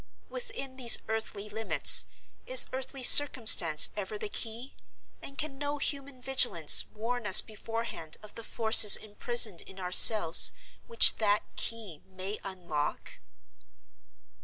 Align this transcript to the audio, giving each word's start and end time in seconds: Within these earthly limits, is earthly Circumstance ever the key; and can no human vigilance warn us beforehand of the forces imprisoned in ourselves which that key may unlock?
Within 0.29 0.77
these 0.77 0.97
earthly 1.07 1.47
limits, 1.47 2.07
is 2.47 2.65
earthly 2.73 3.03
Circumstance 3.03 3.91
ever 3.95 4.17
the 4.17 4.29
key; 4.29 4.75
and 5.21 5.37
can 5.37 5.59
no 5.59 5.77
human 5.77 6.23
vigilance 6.23 6.87
warn 6.87 7.27
us 7.27 7.39
beforehand 7.39 8.17
of 8.23 8.33
the 8.33 8.43
forces 8.43 8.95
imprisoned 8.97 9.61
in 9.61 9.79
ourselves 9.79 10.53
which 10.87 11.17
that 11.17 11.43
key 11.55 12.01
may 12.09 12.39
unlock? 12.43 13.19